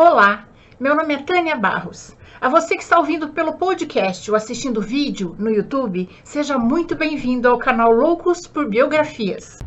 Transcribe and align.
Olá, 0.00 0.46
meu 0.78 0.94
nome 0.94 1.12
é 1.12 1.18
Tânia 1.18 1.56
Barros. 1.56 2.14
A 2.40 2.48
você 2.48 2.76
que 2.76 2.84
está 2.84 3.00
ouvindo 3.00 3.30
pelo 3.30 3.54
podcast 3.54 4.30
ou 4.30 4.36
assistindo 4.36 4.80
vídeo 4.80 5.34
no 5.36 5.50
YouTube, 5.50 6.08
seja 6.22 6.56
muito 6.56 6.94
bem-vindo 6.94 7.48
ao 7.48 7.58
canal 7.58 7.90
Loucos 7.90 8.46
por 8.46 8.68
Biografias. 8.68 9.58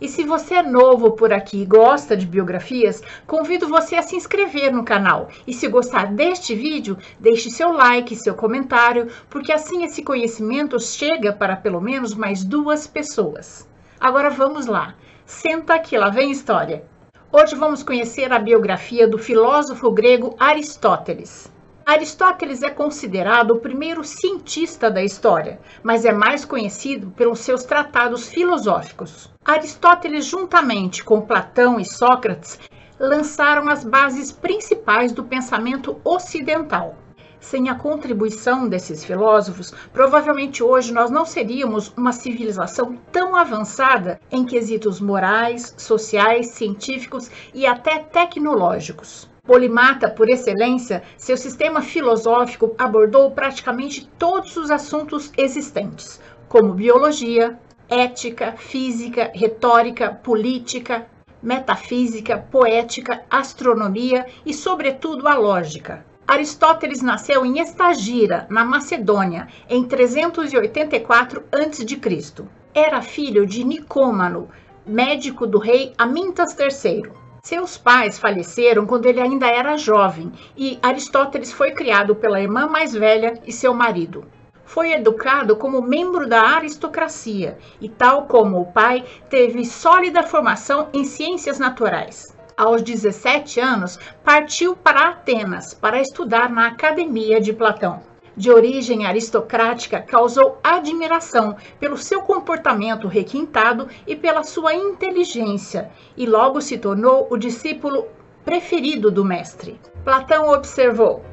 E 0.00 0.06
se 0.08 0.22
você 0.22 0.54
é 0.54 0.62
novo 0.62 1.16
por 1.16 1.32
aqui 1.32 1.62
e 1.62 1.66
gosta 1.66 2.16
de 2.16 2.26
biografias, 2.26 3.02
convido 3.26 3.66
você 3.66 3.96
a 3.96 4.02
se 4.02 4.14
inscrever 4.14 4.72
no 4.72 4.84
canal. 4.84 5.28
E 5.44 5.52
se 5.52 5.66
gostar 5.66 6.12
deste 6.12 6.54
vídeo, 6.54 6.96
deixe 7.18 7.50
seu 7.50 7.72
like, 7.72 8.14
seu 8.14 8.36
comentário, 8.36 9.08
porque 9.28 9.52
assim 9.52 9.82
esse 9.82 10.04
conhecimento 10.04 10.78
chega 10.78 11.32
para 11.32 11.56
pelo 11.56 11.80
menos 11.80 12.14
mais 12.14 12.44
duas 12.44 12.86
pessoas. 12.86 13.68
Agora 13.98 14.30
vamos 14.30 14.66
lá. 14.66 14.94
Senta 15.26 15.74
aqui, 15.74 15.98
lá 15.98 16.08
vem 16.08 16.30
história. 16.30 16.84
Hoje 17.30 17.54
vamos 17.54 17.82
conhecer 17.82 18.32
a 18.32 18.38
biografia 18.38 19.06
do 19.06 19.18
filósofo 19.18 19.90
grego 19.90 20.34
Aristóteles. 20.40 21.52
Aristóteles 21.84 22.62
é 22.62 22.70
considerado 22.70 23.50
o 23.50 23.60
primeiro 23.60 24.02
cientista 24.02 24.90
da 24.90 25.04
história, 25.04 25.60
mas 25.82 26.06
é 26.06 26.12
mais 26.12 26.46
conhecido 26.46 27.10
pelos 27.10 27.40
seus 27.40 27.64
tratados 27.64 28.30
filosóficos. 28.30 29.30
Aristóteles, 29.44 30.24
juntamente 30.24 31.04
com 31.04 31.20
Platão 31.20 31.78
e 31.78 31.84
Sócrates, 31.84 32.58
lançaram 32.98 33.68
as 33.68 33.84
bases 33.84 34.32
principais 34.32 35.12
do 35.12 35.22
pensamento 35.22 36.00
ocidental. 36.02 36.96
Sem 37.40 37.68
a 37.68 37.74
contribuição 37.74 38.68
desses 38.68 39.04
filósofos, 39.04 39.72
provavelmente 39.92 40.62
hoje 40.62 40.92
nós 40.92 41.10
não 41.10 41.24
seríamos 41.24 41.92
uma 41.96 42.12
civilização 42.12 42.98
tão 43.12 43.36
avançada 43.36 44.20
em 44.30 44.44
quesitos 44.44 45.00
morais, 45.00 45.72
sociais, 45.76 46.50
científicos 46.50 47.30
e 47.54 47.64
até 47.64 48.00
tecnológicos. 48.00 49.28
Polimata 49.44 50.10
por 50.10 50.28
excelência, 50.28 51.02
seu 51.16 51.36
sistema 51.36 51.80
filosófico 51.80 52.74
abordou 52.76 53.30
praticamente 53.30 54.06
todos 54.18 54.56
os 54.56 54.70
assuntos 54.70 55.32
existentes, 55.38 56.20
como 56.48 56.74
biologia, 56.74 57.58
ética, 57.88 58.52
física, 58.58 59.30
retórica, 59.32 60.10
política, 60.10 61.06
metafísica, 61.42 62.36
poética, 62.50 63.22
astronomia 63.30 64.26
e, 64.44 64.52
sobretudo, 64.52 65.26
a 65.26 65.34
lógica. 65.34 66.04
Aristóteles 66.28 67.00
nasceu 67.00 67.46
em 67.46 67.58
Estagira, 67.58 68.46
na 68.50 68.62
Macedônia, 68.62 69.48
em 69.66 69.82
384 69.82 71.42
a.C. 71.50 72.44
Era 72.74 73.00
filho 73.00 73.46
de 73.46 73.64
Nicômano, 73.64 74.50
médico 74.86 75.46
do 75.46 75.58
rei 75.58 75.94
Amintas 75.96 76.54
III. 76.54 77.10
Seus 77.42 77.78
pais 77.78 78.18
faleceram 78.18 78.84
quando 78.84 79.06
ele 79.06 79.22
ainda 79.22 79.46
era 79.46 79.78
jovem 79.78 80.30
e 80.54 80.78
Aristóteles 80.82 81.50
foi 81.50 81.70
criado 81.70 82.14
pela 82.14 82.42
irmã 82.42 82.68
mais 82.68 82.92
velha 82.92 83.40
e 83.46 83.50
seu 83.50 83.72
marido. 83.72 84.26
Foi 84.66 84.92
educado 84.92 85.56
como 85.56 85.80
membro 85.80 86.28
da 86.28 86.42
aristocracia 86.42 87.56
e, 87.80 87.88
tal 87.88 88.26
como 88.26 88.60
o 88.60 88.66
pai, 88.70 89.02
teve 89.30 89.64
sólida 89.64 90.22
formação 90.22 90.90
em 90.92 91.04
ciências 91.04 91.58
naturais 91.58 92.36
aos 92.58 92.82
17 92.82 93.60
anos, 93.60 94.00
partiu 94.24 94.74
para 94.74 95.10
Atenas 95.10 95.72
para 95.72 96.00
estudar 96.00 96.50
na 96.50 96.66
Academia 96.66 97.40
de 97.40 97.52
Platão. 97.52 98.02
De 98.36 98.50
origem 98.50 99.06
aristocrática, 99.06 100.00
causou 100.00 100.58
admiração 100.62 101.56
pelo 101.78 101.96
seu 101.96 102.22
comportamento 102.22 103.06
requintado 103.06 103.88
e 104.06 104.16
pela 104.16 104.42
sua 104.42 104.74
inteligência, 104.74 105.90
e 106.16 106.26
logo 106.26 106.60
se 106.60 106.76
tornou 106.78 107.28
o 107.30 107.36
discípulo 107.36 108.08
preferido 108.44 109.10
do 109.10 109.24
mestre. 109.24 109.80
Platão 110.04 110.50
observou: 110.50 111.24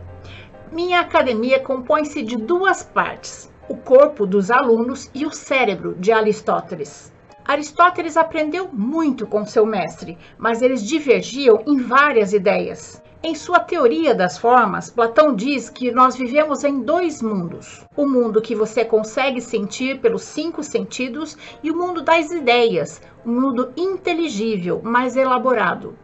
Minha 0.72 1.00
academia 1.00 1.60
compõe-se 1.60 2.22
de 2.22 2.38
duas 2.38 2.84
partes, 2.84 3.52
o 3.68 3.76
corpo 3.76 4.28
dos 4.28 4.52
alunos 4.52 5.10
e 5.14 5.26
o 5.26 5.32
cérebro 5.32 5.96
de 5.96 6.12
Aristóteles. 6.12 7.15
Aristóteles 7.48 8.18
aprendeu 8.18 8.68
muito 8.74 9.28
com 9.28 9.46
seu 9.46 9.68
mestre, 9.68 10.18
mas 10.36 10.64
eles 10.64 10.84
divergiam 10.84 11.62
em 11.68 11.78
várias 11.78 12.34
ideias. 12.34 13.00
Em 13.22 13.36
sua 13.36 13.60
teoria 13.60 14.16
das 14.16 14.36
formas, 14.36 14.90
Platão 14.90 15.36
diz 15.36 15.70
que 15.70 15.92
nós 15.92 16.16
vivemos 16.16 16.64
em 16.64 16.82
dois 16.82 17.22
mundos: 17.22 17.86
o 17.96 18.08
mundo 18.08 18.42
que 18.42 18.56
você 18.56 18.84
consegue 18.84 19.40
sentir 19.42 20.02
pelos 20.02 20.24
cinco 20.24 20.64
sentidos 20.64 21.38
e 21.62 21.70
o 21.70 21.78
mundo 21.78 22.02
das 22.02 22.32
ideias, 22.32 23.00
o 23.24 23.30
mundo 23.30 23.72
inteligível, 23.78 24.82
mais 24.84 25.16
elaborado. 25.16 25.96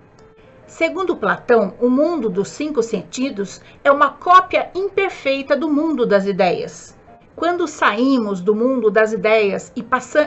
Segundo 0.68 1.18
Platão, 1.18 1.74
o 1.82 1.90
mundo 1.90 2.30
dos 2.30 2.50
cinco 2.50 2.84
sentidos 2.84 3.62
é 3.84 3.92
uma 3.92 4.12
cópia 4.12 4.70
imperfeita 4.76 5.56
do 5.56 5.68
mundo 5.68 6.06
das 6.06 6.28
ideias. 6.28 6.96
Quando 7.36 7.68
saímos 7.68 8.42
do 8.42 8.54
mundo 8.54 8.92
das 8.92 9.14
ideias 9.14 9.72
e, 9.76 9.84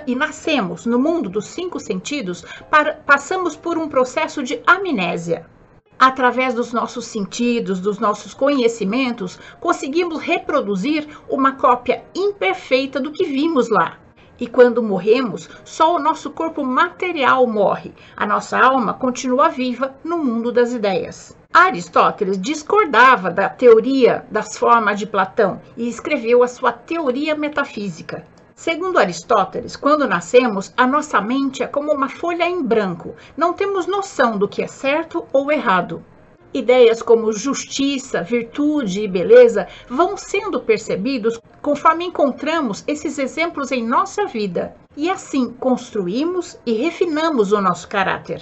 e 0.07 0.15
nascemos 0.15 0.87
no 0.87 0.99
mundo 0.99 1.29
dos 1.29 1.47
cinco 1.47 1.79
sentidos, 1.79 2.45
para, 2.71 2.95
passamos 2.95 3.55
por 3.55 3.77
um 3.77 3.89
processo 3.89 4.43
de 4.43 4.61
amnésia. 4.67 5.47
Através 5.99 6.55
dos 6.55 6.73
nossos 6.73 7.07
sentidos, 7.07 7.81
dos 7.81 7.99
nossos 7.99 8.35
conhecimentos, 8.35 9.39
conseguimos 9.61 10.21
reproduzir 10.21 11.07
uma 11.29 11.53
cópia 11.53 12.05
imperfeita 12.15 12.99
do 12.99 13.13
que 13.13 13.25
vimos 13.25 13.69
lá. 13.69 13.99
E 14.39 14.47
quando 14.49 14.83
morremos, 14.83 15.49
só 15.65 15.95
o 15.95 15.99
nosso 15.99 16.31
corpo 16.31 16.65
material 16.65 17.47
morre, 17.47 17.93
a 18.17 18.27
nossa 18.27 18.59
alma 18.59 18.93
continua 18.93 19.49
viva 19.49 19.95
no 20.03 20.19
mundo 20.19 20.51
das 20.51 20.73
ideias. 20.73 21.37
Aristóteles 21.53 22.37
discordava 22.37 23.31
da 23.31 23.49
teoria 23.49 24.27
das 24.29 24.59
formas 24.59 24.99
de 24.99 25.07
Platão 25.07 25.63
e 25.77 25.89
escreveu 25.89 26.43
a 26.43 26.49
sua 26.49 26.73
teoria 26.73 27.37
metafísica. 27.37 28.27
Segundo 28.57 28.99
Aristóteles, 28.99 29.77
quando 29.77 30.09
nascemos, 30.09 30.73
a 30.77 30.85
nossa 30.85 31.21
mente 31.21 31.63
é 31.63 31.67
como 31.69 31.93
uma 31.93 32.09
folha 32.09 32.49
em 32.49 32.63
branco, 32.63 33.15
não 33.37 33.53
temos 33.53 33.87
noção 33.87 34.37
do 34.37 34.49
que 34.49 34.63
é 34.63 34.67
certo 34.67 35.27
ou 35.33 35.53
errado. 35.53 36.05
Ideias 36.57 37.03
como 37.03 37.33
justiça, 37.33 38.23
virtude 38.23 39.01
e 39.01 39.09
beleza 39.09 39.67
vão 39.89 40.17
sendo 40.17 40.61
percebidos 40.61 41.41
conforme 41.61 42.05
encontramos 42.05 42.85
esses 42.87 43.19
exemplos 43.19 43.73
em 43.73 43.85
nossa 43.85 44.27
vida 44.27 44.77
e 44.97 45.11
assim 45.11 45.51
construímos 45.51 46.57
e 46.65 46.75
refinamos 46.75 47.51
o 47.51 47.61
nosso 47.61 47.89
caráter. 47.89 48.41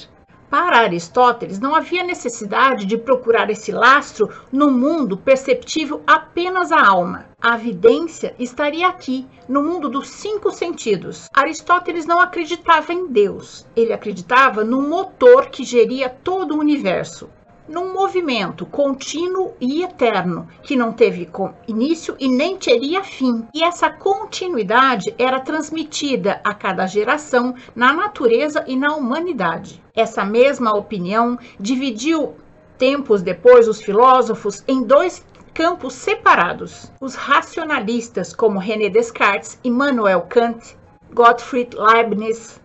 Para 0.51 0.81
Aristóteles, 0.81 1.59
não 1.59 1.75
havia 1.75 2.05
necessidade 2.05 2.85
de 2.85 2.99
procurar 2.99 3.49
esse 3.49 3.73
lastro 3.73 4.29
no 4.53 4.71
mundo 4.71 5.17
perceptível 5.17 6.03
apenas 6.07 6.71
à 6.71 6.87
alma. 6.87 7.31
A 7.41 7.55
evidência 7.55 8.35
estaria 8.39 8.89
aqui, 8.89 9.27
no 9.49 9.63
mundo 9.63 9.89
dos 9.89 10.11
cinco 10.11 10.51
sentidos. 10.51 11.31
Aristóteles 11.33 12.05
não 12.05 12.21
acreditava 12.21 12.93
em 12.93 13.07
Deus, 13.07 13.67
ele 13.75 13.95
acreditava 13.95 14.63
no 14.63 14.83
motor 14.83 15.47
que 15.47 15.65
geria 15.65 16.11
todo 16.11 16.55
o 16.55 16.61
universo 16.61 17.31
num 17.69 17.93
movimento 17.93 18.67
contínuo 18.67 19.55
e 19.61 19.83
eterno, 19.83 20.49
que 20.63 20.77
não 20.77 20.93
teve 20.93 21.29
início 21.67 22.17
e 22.19 22.29
nem 22.29 22.57
teria 22.57 23.03
fim. 23.03 23.47
E 23.55 23.63
essa 23.63 23.91
continuidade 23.91 25.15
era 25.19 25.41
transmitida 25.41 26.41
a 26.45 26.53
cada 26.55 26.87
geração 26.87 27.55
na 27.75 27.93
natureza 27.93 28.65
e 28.67 28.77
na 28.77 28.95
humanidade. 28.95 29.83
Essa 29.95 30.25
mesma 30.25 30.77
opinião 30.77 31.39
dividiu 31.59 32.35
tempos 32.79 33.23
depois 33.23 33.69
os 33.69 33.81
filósofos 33.81 34.65
em 34.67 34.83
dois 34.83 35.25
campos 35.55 35.95
separados. 35.95 36.91
Os 37.01 37.15
racionalistas, 37.15 38.35
como 38.35 38.59
René 38.59 38.89
Descartes, 38.89 39.59
Immanuel 39.63 40.23
Kant, 40.23 40.77
Gottfried 41.13 41.77
Leibniz, 41.77 42.61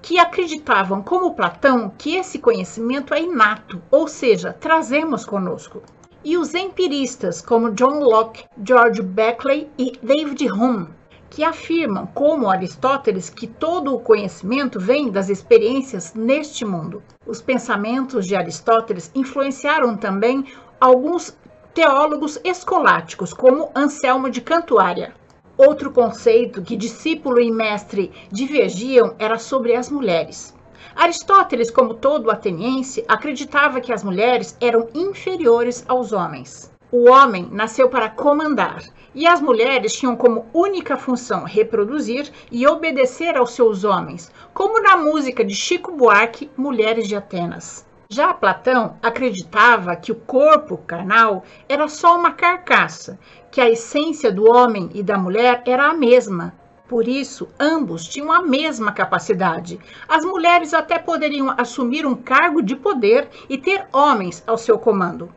que 0.00 0.18
acreditavam, 0.18 1.02
como 1.02 1.34
Platão, 1.34 1.92
que 1.96 2.16
esse 2.16 2.38
conhecimento 2.38 3.12
é 3.12 3.22
inato, 3.22 3.82
ou 3.90 4.06
seja, 4.08 4.52
trazemos 4.52 5.24
conosco. 5.24 5.82
E 6.24 6.36
os 6.36 6.54
empiristas, 6.54 7.40
como 7.40 7.72
John 7.72 8.00
Locke, 8.00 8.44
George 8.64 9.02
Beckley 9.02 9.70
e 9.78 9.98
David 10.02 10.50
Hume, 10.50 10.88
que 11.30 11.44
afirmam, 11.44 12.06
como 12.06 12.50
Aristóteles, 12.50 13.30
que 13.30 13.46
todo 13.46 13.94
o 13.94 14.00
conhecimento 14.00 14.80
vem 14.80 15.10
das 15.10 15.28
experiências 15.28 16.14
neste 16.14 16.64
mundo. 16.64 17.02
Os 17.26 17.42
pensamentos 17.42 18.26
de 18.26 18.34
Aristóteles 18.34 19.10
influenciaram 19.14 19.96
também 19.96 20.44
alguns 20.80 21.36
teólogos 21.74 22.40
escolásticos, 22.42 23.32
como 23.32 23.70
Anselmo 23.74 24.30
de 24.30 24.40
Cantuária. 24.40 25.14
Outro 25.58 25.90
conceito 25.90 26.62
que 26.62 26.76
discípulo 26.76 27.40
e 27.40 27.50
mestre 27.50 28.12
divergiam 28.30 29.16
era 29.18 29.40
sobre 29.40 29.74
as 29.74 29.90
mulheres. 29.90 30.54
Aristóteles, 30.94 31.68
como 31.68 31.94
todo 31.94 32.30
ateniense, 32.30 33.04
acreditava 33.08 33.80
que 33.80 33.92
as 33.92 34.04
mulheres 34.04 34.56
eram 34.60 34.88
inferiores 34.94 35.84
aos 35.88 36.12
homens. 36.12 36.70
O 36.92 37.10
homem 37.10 37.48
nasceu 37.50 37.88
para 37.88 38.08
comandar 38.08 38.84
e 39.12 39.26
as 39.26 39.40
mulheres 39.40 39.94
tinham 39.94 40.14
como 40.14 40.46
única 40.54 40.96
função 40.96 41.42
reproduzir 41.42 42.30
e 42.52 42.64
obedecer 42.64 43.36
aos 43.36 43.50
seus 43.50 43.82
homens, 43.82 44.30
como 44.54 44.80
na 44.80 44.96
música 44.96 45.44
de 45.44 45.56
Chico 45.56 45.90
Buarque, 45.90 46.48
Mulheres 46.56 47.08
de 47.08 47.16
Atenas. 47.16 47.84
Já 48.10 48.32
Platão 48.32 48.96
acreditava 49.02 49.94
que 49.94 50.10
o 50.10 50.14
corpo 50.14 50.78
carnal 50.78 51.44
era 51.68 51.86
só 51.88 52.16
uma 52.16 52.32
carcaça, 52.32 53.18
que 53.50 53.60
a 53.60 53.68
essência 53.68 54.32
do 54.32 54.50
homem 54.50 54.88
e 54.94 55.02
da 55.02 55.18
mulher 55.18 55.62
era 55.66 55.90
a 55.90 55.92
mesma. 55.92 56.54
Por 56.88 57.06
isso, 57.06 57.50
ambos 57.60 58.08
tinham 58.08 58.32
a 58.32 58.40
mesma 58.40 58.92
capacidade. 58.92 59.78
As 60.08 60.24
mulheres 60.24 60.72
até 60.72 60.98
poderiam 60.98 61.54
assumir 61.58 62.06
um 62.06 62.14
cargo 62.14 62.62
de 62.62 62.74
poder 62.74 63.28
e 63.46 63.58
ter 63.58 63.86
homens 63.92 64.42
ao 64.46 64.56
seu 64.56 64.78
comando. 64.78 65.30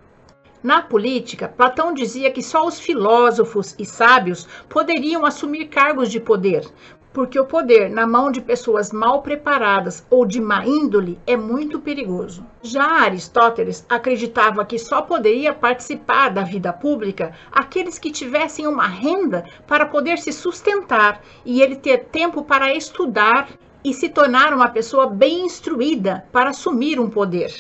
Na 0.64 0.82
política, 0.82 1.50
Platão 1.50 1.94
dizia 1.94 2.32
que 2.32 2.42
só 2.42 2.66
os 2.66 2.80
filósofos 2.80 3.76
e 3.78 3.86
sábios 3.86 4.48
poderiam 4.70 5.26
assumir 5.26 5.66
cargos 5.66 6.10
de 6.10 6.22
poder, 6.22 6.66
porque 7.14 7.40
o 7.40 7.46
poder 7.46 7.90
na 7.90 8.08
mão 8.08 8.32
de 8.32 8.42
pessoas 8.42 8.92
mal 8.92 9.22
preparadas 9.22 10.06
ou 10.10 10.26
de 10.26 10.40
má 10.40 10.66
índole 10.66 11.20
é 11.28 11.36
muito 11.36 11.80
perigoso. 11.80 12.46
Já 12.62 12.86
Aristóteles 12.86 13.86
acreditava 13.90 14.66
que 14.66 14.80
só 14.80 15.02
poderia 15.02 15.54
participar 15.54 16.30
da 16.30 16.44
vida 16.44 16.72
pública 16.72 17.34
aqueles 17.52 18.00
que 18.00 18.12
tivessem 18.12 18.68
uma 18.68 18.88
renda 18.88 19.46
para 19.68 19.86
poder 19.86 20.18
se 20.18 20.32
sustentar 20.32 21.22
e 21.46 21.62
ele 21.62 21.76
ter 21.76 22.06
tempo 22.06 22.44
para 22.44 22.74
estudar 22.74 23.50
e 23.84 23.94
se 23.94 24.10
tornar 24.10 24.54
uma 24.54 24.70
pessoa 24.70 25.08
bem 25.08 25.46
instruída 25.46 26.26
para 26.32 26.52
assumir 26.52 27.00
um 27.00 27.10
poder. 27.10 27.52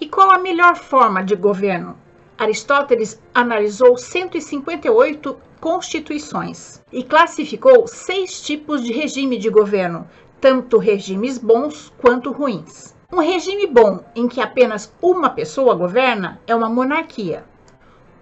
E 0.00 0.08
qual 0.08 0.30
a 0.30 0.38
melhor 0.38 0.76
forma 0.76 1.22
de 1.22 1.34
governo? 1.34 1.98
Aristóteles 2.36 3.20
analisou 3.32 3.96
158 3.96 5.36
constituições 5.64 6.82
e 6.92 7.02
classificou 7.02 7.86
seis 7.86 8.42
tipos 8.42 8.84
de 8.84 8.92
regime 8.92 9.38
de 9.38 9.48
governo, 9.48 10.06
tanto 10.38 10.76
regimes 10.76 11.38
bons 11.38 11.90
quanto 11.96 12.30
ruins. 12.30 12.94
Um 13.10 13.20
regime 13.20 13.66
bom 13.66 14.00
em 14.14 14.28
que 14.28 14.42
apenas 14.42 14.92
uma 15.00 15.30
pessoa 15.30 15.74
governa 15.74 16.38
é 16.46 16.54
uma 16.54 16.68
monarquia. 16.68 17.46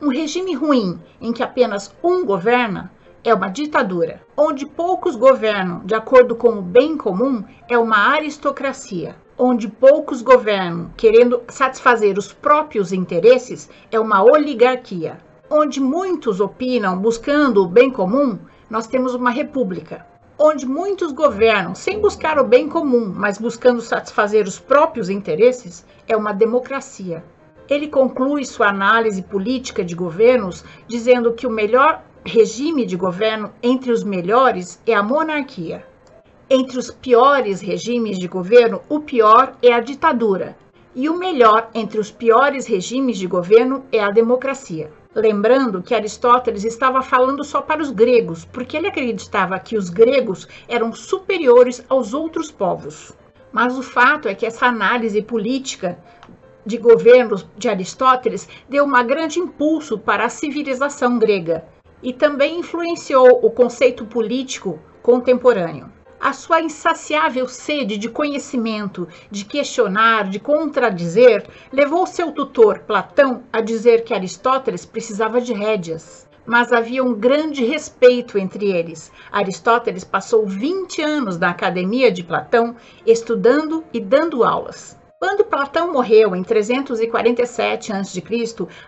Um 0.01 0.07
regime 0.07 0.55
ruim 0.55 1.01
em 1.21 1.33
que 1.33 1.43
apenas 1.43 1.93
um 2.01 2.25
governa 2.25 2.93
é 3.25 3.35
uma 3.35 3.49
ditadura. 3.49 4.23
Onde 4.37 4.65
poucos 4.65 5.17
governam 5.17 5.81
de 5.85 5.97
acordo 5.97 6.37
com 6.37 6.51
o 6.51 6.63
bem 6.63 6.97
comum 6.97 7.43
é 7.69 7.77
uma 7.77 8.13
aristocracia 8.13 9.17
onde 9.37 9.67
poucos 9.67 10.23
governam 10.23 10.93
querendo 10.97 11.43
satisfazer 11.49 12.17
os 12.17 12.33
próprios 12.33 12.93
interesses, 12.93 13.69
é 13.91 13.99
uma 13.99 14.23
oligarquia. 14.23 15.19
Onde 15.55 15.83
muitos 15.83 16.41
opinam 16.41 16.97
buscando 16.97 17.63
o 17.63 17.69
bem 17.69 17.91
comum, 17.91 18.39
nós 18.71 18.87
temos 18.87 19.15
uma 19.15 19.31
república. 19.31 20.07
Onde 20.39 20.65
muitos 20.65 21.13
governam 21.13 21.75
sem 21.75 22.01
buscar 22.01 22.39
o 22.39 22.45
bem 22.45 22.71
comum, 22.71 23.13
mas 23.15 23.37
buscando 23.37 23.83
satisfazer 23.83 24.47
os 24.47 24.59
próprios 24.59 25.11
interesses, 25.11 25.85
é 26.09 26.17
uma 26.17 26.33
democracia. 26.33 27.23
Ele 27.69 27.87
conclui 27.87 28.47
sua 28.47 28.71
análise 28.71 29.21
política 29.21 29.85
de 29.85 29.95
governos 29.95 30.65
dizendo 30.89 31.35
que 31.35 31.47
o 31.47 31.51
melhor 31.51 32.03
regime 32.25 32.87
de 32.87 32.97
governo 32.97 33.53
entre 33.63 33.93
os 33.93 34.03
melhores 34.03 34.81
é 34.87 34.95
a 34.95 35.03
monarquia. 35.03 35.87
Entre 36.49 36.79
os 36.79 36.91
piores 36.91 37.61
regimes 37.61 38.19
de 38.19 38.27
governo, 38.27 38.81
o 38.89 39.01
pior 39.01 39.55
é 39.63 39.75
a 39.75 39.81
ditadura, 39.81 40.57
e 40.95 41.11
o 41.11 41.19
melhor 41.19 41.69
entre 41.75 42.01
os 42.01 42.11
piores 42.11 42.67
regimes 42.67 43.19
de 43.19 43.27
governo 43.27 43.85
é 43.93 44.01
a 44.01 44.11
democracia. 44.11 45.02
Lembrando 45.15 45.83
que 45.83 45.95
Aristóteles 45.95 46.65
estava 46.65 47.03
falando 47.03 47.45
só 47.45 47.61
para 47.61 47.83
os 47.83 47.91
gregos, 47.91 48.47
porque 48.47 48.79
ele 48.79 48.87
acreditava 48.87 49.59
que 49.59 49.77
os 49.77 49.91
gregos 49.91 50.49
eram 50.67 50.93
superiores 50.95 51.85
aos 51.87 52.15
outros 52.15 52.51
povos. 52.51 53.13
Mas 53.53 53.77
o 53.77 53.83
fato 53.83 54.27
é 54.27 54.35
que 54.35 54.47
essa 54.47 54.67
análise 54.67 55.21
política 55.21 55.99
de 56.65 56.79
governos 56.79 57.47
de 57.59 57.69
Aristóteles 57.69 58.49
deu 58.67 58.85
um 58.85 59.07
grande 59.07 59.39
impulso 59.39 59.99
para 59.99 60.25
a 60.25 60.31
civilização 60.31 61.19
grega 61.19 61.67
e 62.03 62.13
também 62.13 62.61
influenciou 62.61 63.45
o 63.45 63.51
conceito 63.51 64.07
político 64.07 64.79
contemporâneo 65.03 65.91
a 66.23 66.33
sua 66.33 66.61
insaciável 66.61 67.49
sede 67.49 67.99
de 67.99 68.09
conhecimento, 68.09 69.09
de 69.29 69.45
questionar, 69.45 70.31
de 70.31 70.39
contradizer, 70.39 71.45
levou 71.73 72.07
seu 72.07 72.31
tutor 72.31 72.79
Platão 72.87 73.43
a 73.53 73.61
dizer 73.61 74.05
que 74.05 74.15
Aristóteles 74.15 74.87
precisava 74.87 75.41
de 75.41 75.53
rédeas. 75.53 76.29
Mas 76.47 76.73
havia 76.73 77.03
um 77.03 77.13
grande 77.13 77.65
respeito 77.65 78.39
entre 78.39 78.71
eles. 78.71 79.11
Aristóteles 79.33 80.05
passou 80.05 80.47
20 80.47 81.03
anos 81.03 81.39
na 81.41 81.51
academia 81.51 82.11
de 82.11 82.23
Platão, 82.23 82.77
estudando 83.05 83.83
e 83.93 83.99
dando 83.99 84.45
aulas. 84.45 84.97
Quando 85.19 85.45
Platão 85.45 85.93
morreu 85.93 86.37
em 86.37 86.45
347 86.45 87.93
a.C., 87.93 88.23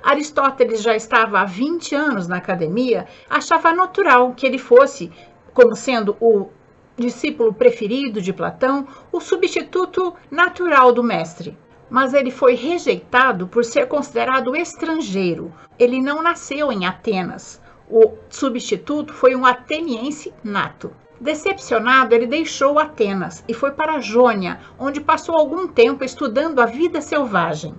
Aristóteles 0.05 0.83
já 0.83 0.95
estava 0.95 1.41
há 1.41 1.45
20 1.45 1.97
anos 1.97 2.29
na 2.29 2.37
academia, 2.37 3.07
achava 3.29 3.73
natural 3.73 4.35
que 4.35 4.47
ele 4.47 4.59
fosse, 4.59 5.11
como 5.53 5.75
sendo 5.75 6.17
o 6.21 6.49
discípulo 6.97 7.53
preferido 7.53 8.21
de 8.21 8.33
Platão, 8.33 8.87
o 9.11 9.21
substituto 9.21 10.15
natural 10.31 10.93
do 10.93 11.03
mestre. 11.03 11.57
Mas 11.91 12.15
ele 12.15 12.31
foi 12.31 12.55
rejeitado 12.55 13.47
por 13.47 13.65
ser 13.65 13.87
considerado 13.87 14.57
estrangeiro. 14.57 15.53
Ele 15.79 16.01
não 16.01 16.23
nasceu 16.23 16.73
em 16.73 16.87
Atenas. 16.87 17.61
O 17.89 18.13
substituto 18.31 19.13
foi 19.13 19.37
um 19.37 19.45
ateniense 19.45 20.33
nato. 20.43 20.91
Decepcionado, 21.21 22.15
ele 22.15 22.27
deixou 22.27 22.79
Atenas 22.79 23.45
e 23.47 23.55
foi 23.55 23.71
para 23.71 24.01
Jônia, 24.01 24.61
onde 24.79 25.01
passou 25.01 25.37
algum 25.37 25.69
tempo 25.69 26.05
estudando 26.05 26.61
a 26.61 26.67
vida 26.67 27.01
selvagem. 27.01 27.75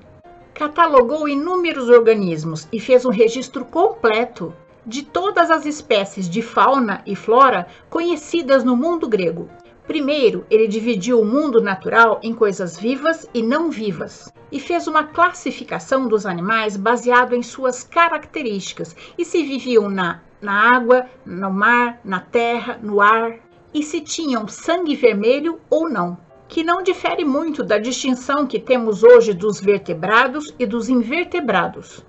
Catalogou 0.53 1.27
inúmeros 1.27 1.89
organismos 1.89 2.67
e 2.71 2.79
fez 2.79 3.05
um 3.05 3.09
registro 3.09 3.65
completo 3.65 4.53
de 4.85 5.03
todas 5.03 5.49
as 5.49 5.65
espécies 5.65 6.29
de 6.29 6.41
fauna 6.41 7.01
e 7.05 7.15
flora 7.15 7.67
conhecidas 7.89 8.63
no 8.63 8.75
mundo 8.75 9.07
grego. 9.07 9.49
Primeiro, 9.87 10.45
ele 10.49 10.67
dividiu 10.67 11.21
o 11.21 11.25
mundo 11.25 11.61
natural 11.61 12.19
em 12.23 12.33
coisas 12.33 12.77
vivas 12.77 13.27
e 13.33 13.43
não 13.43 13.69
vivas 13.69 14.31
e 14.51 14.59
fez 14.59 14.87
uma 14.87 15.03
classificação 15.03 16.07
dos 16.07 16.25
animais 16.25 16.75
baseado 16.75 17.35
em 17.35 17.43
suas 17.43 17.83
características 17.83 18.95
e 19.17 19.23
se 19.23 19.43
viviam 19.43 19.89
na, 19.89 20.21
na 20.41 20.75
água, 20.75 21.05
no 21.25 21.51
mar, 21.51 21.99
na 22.03 22.19
terra, 22.19 22.79
no 22.81 22.99
ar 22.99 23.37
e 23.73 23.83
se 23.83 24.01
tinham 24.01 24.47
sangue 24.47 24.95
vermelho 24.95 25.59
ou 25.69 25.87
não, 25.87 26.17
que 26.47 26.63
não 26.63 26.81
difere 26.81 27.23
muito 27.23 27.63
da 27.63 27.77
distinção 27.77 28.47
que 28.47 28.59
temos 28.59 29.03
hoje 29.03 29.33
dos 29.33 29.59
vertebrados 29.59 30.53
e 30.57 30.65
dos 30.65 30.89
invertebrados 30.89 32.03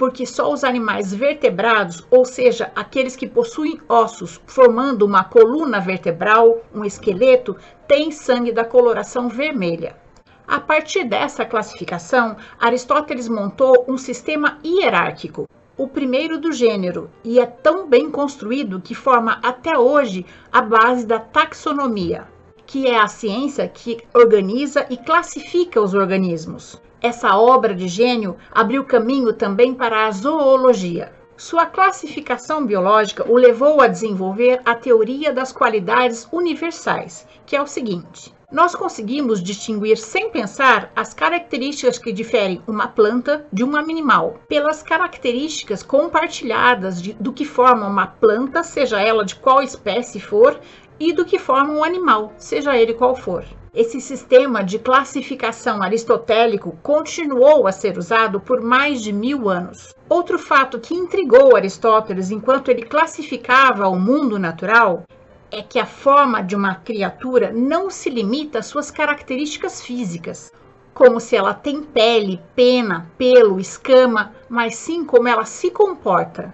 porque 0.00 0.24
só 0.24 0.50
os 0.50 0.64
animais 0.64 1.12
vertebrados, 1.12 2.06
ou 2.10 2.24
seja, 2.24 2.72
aqueles 2.74 3.16
que 3.16 3.28
possuem 3.28 3.78
ossos 3.86 4.40
formando 4.46 5.02
uma 5.02 5.24
coluna 5.24 5.78
vertebral, 5.78 6.62
um 6.74 6.86
esqueleto, 6.86 7.54
têm 7.86 8.10
sangue 8.10 8.50
da 8.50 8.64
coloração 8.64 9.28
vermelha. 9.28 9.94
A 10.48 10.58
partir 10.58 11.04
dessa 11.04 11.44
classificação, 11.44 12.38
Aristóteles 12.58 13.28
montou 13.28 13.84
um 13.86 13.98
sistema 13.98 14.56
hierárquico, 14.64 15.44
o 15.76 15.86
primeiro 15.86 16.38
do 16.38 16.50
gênero, 16.50 17.10
e 17.22 17.38
é 17.38 17.44
tão 17.44 17.86
bem 17.86 18.10
construído 18.10 18.80
que 18.80 18.94
forma 18.94 19.38
até 19.42 19.76
hoje 19.76 20.24
a 20.50 20.62
base 20.62 21.06
da 21.06 21.18
taxonomia, 21.18 22.26
que 22.64 22.86
é 22.86 22.98
a 22.98 23.06
ciência 23.06 23.68
que 23.68 23.98
organiza 24.14 24.86
e 24.88 24.96
classifica 24.96 25.78
os 25.78 25.92
organismos. 25.92 26.80
Essa 27.02 27.34
obra 27.38 27.74
de 27.74 27.88
gênio 27.88 28.36
abriu 28.52 28.84
caminho 28.84 29.32
também 29.32 29.72
para 29.72 30.06
a 30.06 30.10
zoologia. 30.10 31.10
Sua 31.34 31.64
classificação 31.64 32.66
biológica 32.66 33.24
o 33.26 33.36
levou 33.38 33.80
a 33.80 33.86
desenvolver 33.86 34.60
a 34.66 34.74
teoria 34.74 35.32
das 35.32 35.50
qualidades 35.50 36.28
universais, 36.30 37.26
que 37.46 37.56
é 37.56 37.62
o 37.62 37.66
seguinte: 37.66 38.34
nós 38.52 38.74
conseguimos 38.74 39.40
distinguir 39.40 39.96
sem 39.96 40.28
pensar 40.28 40.90
as 40.96 41.14
características 41.14 41.98
que 41.98 42.12
diferem 42.12 42.60
uma 42.66 42.88
planta 42.88 43.46
de 43.52 43.62
um 43.62 43.76
animal, 43.76 44.40
pelas 44.48 44.82
características 44.82 45.84
compartilhadas 45.84 47.00
de, 47.00 47.12
do 47.12 47.32
que 47.32 47.44
forma 47.44 47.86
uma 47.86 48.08
planta, 48.08 48.64
seja 48.64 49.00
ela 49.00 49.24
de 49.24 49.36
qual 49.36 49.62
espécie 49.62 50.18
for, 50.18 50.58
e 51.00 51.14
do 51.14 51.24
que 51.24 51.38
forma 51.38 51.72
um 51.72 51.82
animal, 51.82 52.34
seja 52.36 52.76
ele 52.76 52.92
qual 52.92 53.16
for. 53.16 53.42
Esse 53.72 54.00
sistema 54.00 54.62
de 54.62 54.78
classificação 54.78 55.82
aristotélico 55.82 56.76
continuou 56.82 57.66
a 57.66 57.72
ser 57.72 57.96
usado 57.96 58.38
por 58.38 58.60
mais 58.60 59.00
de 59.00 59.10
mil 59.10 59.48
anos. 59.48 59.94
Outro 60.08 60.38
fato 60.38 60.78
que 60.78 60.92
intrigou 60.92 61.56
Aristóteles 61.56 62.30
enquanto 62.30 62.68
ele 62.68 62.82
classificava 62.82 63.88
o 63.88 63.98
mundo 63.98 64.38
natural 64.38 65.04
é 65.50 65.62
que 65.62 65.78
a 65.78 65.86
forma 65.86 66.42
de 66.42 66.54
uma 66.54 66.74
criatura 66.74 67.50
não 67.52 67.88
se 67.88 68.10
limita 68.10 68.58
às 68.58 68.66
suas 68.66 68.90
características 68.90 69.80
físicas, 69.80 70.52
como 70.92 71.18
se 71.18 71.34
ela 71.34 71.54
tem 71.54 71.82
pele, 71.82 72.40
pena, 72.54 73.10
pelo, 73.16 73.58
escama, 73.58 74.34
mas 74.48 74.74
sim 74.76 75.04
como 75.04 75.28
ela 75.28 75.44
se 75.44 75.70
comporta. 75.70 76.52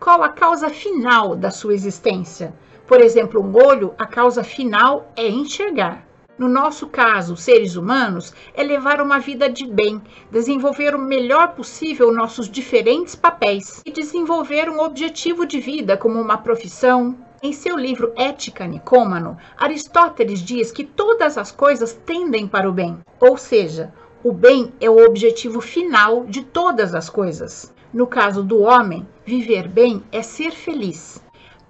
Qual 0.00 0.22
a 0.22 0.28
causa 0.28 0.70
final 0.70 1.36
da 1.36 1.50
sua 1.50 1.74
existência? 1.74 2.54
Por 2.86 3.00
exemplo, 3.00 3.40
um 3.40 3.56
olho, 3.56 3.94
a 3.98 4.06
causa 4.06 4.44
final 4.44 5.10
é 5.16 5.26
enxergar. 5.26 6.06
no 6.36 6.48
nosso 6.48 6.88
caso, 6.88 7.36
seres 7.36 7.76
humanos, 7.76 8.34
é 8.54 8.62
levar 8.62 9.00
uma 9.00 9.20
vida 9.20 9.48
de 9.48 9.66
bem, 9.66 10.02
desenvolver 10.30 10.92
o 10.94 10.98
melhor 10.98 11.54
possível 11.54 12.12
nossos 12.12 12.50
diferentes 12.50 13.14
papéis 13.14 13.80
e 13.86 13.92
desenvolver 13.92 14.68
um 14.68 14.80
objetivo 14.80 15.46
de 15.46 15.60
vida 15.60 15.96
como 15.96 16.20
uma 16.20 16.36
profissão. 16.36 17.16
Em 17.40 17.52
seu 17.52 17.76
livro 17.78 18.12
Ética 18.16 18.66
Nicômano, 18.66 19.38
Aristóteles 19.56 20.40
diz 20.40 20.72
que 20.72 20.82
todas 20.82 21.38
as 21.38 21.52
coisas 21.52 21.92
tendem 21.92 22.48
para 22.48 22.68
o 22.68 22.72
bem, 22.72 22.98
ou 23.20 23.36
seja, 23.36 23.92
o 24.24 24.32
bem 24.32 24.72
é 24.80 24.90
o 24.90 25.06
objetivo 25.06 25.60
final 25.60 26.24
de 26.24 26.42
todas 26.42 26.94
as 26.94 27.08
coisas. 27.08 27.72
No 27.92 28.06
caso 28.06 28.42
do 28.42 28.60
homem, 28.60 29.06
viver 29.24 29.68
bem 29.68 30.02
é 30.10 30.20
ser 30.20 30.50
feliz. 30.50 31.23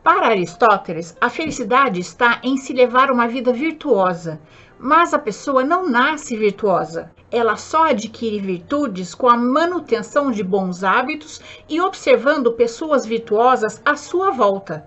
Para 0.05 0.27
Aristóteles, 0.27 1.17
a 1.19 1.31
felicidade 1.31 1.99
está 1.99 2.39
em 2.43 2.59
se 2.59 2.75
levar 2.75 3.11
uma 3.11 3.27
vida 3.27 3.55
virtuosa, 3.55 4.39
mas 4.79 5.15
a 5.15 5.19
pessoa 5.19 5.65
não 5.65 5.89
nasce 5.89 6.37
virtuosa. 6.37 7.11
Ela 7.31 7.57
só 7.57 7.87
adquire 7.87 8.39
virtudes 8.39 9.15
com 9.15 9.31
a 9.31 9.35
manutenção 9.35 10.31
de 10.31 10.45
bons 10.45 10.85
hábitos 10.85 11.41
e 11.67 11.81
observando 11.81 12.53
pessoas 12.53 13.07
virtuosas 13.07 13.81
à 13.83 13.97
sua 13.97 14.31
volta. 14.31 14.85